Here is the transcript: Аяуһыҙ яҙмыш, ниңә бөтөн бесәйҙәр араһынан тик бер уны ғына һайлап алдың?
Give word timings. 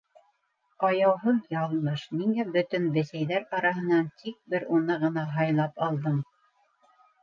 Аяуһыҙ 0.87 1.37
яҙмыш, 1.55 2.07
ниңә 2.23 2.47
бөтөн 2.57 2.89
бесәйҙәр 2.97 3.47
араһынан 3.61 4.11
тик 4.25 4.43
бер 4.57 4.69
уны 4.81 5.01
ғына 5.09 5.31
һайлап 5.39 5.91
алдың? 5.91 6.23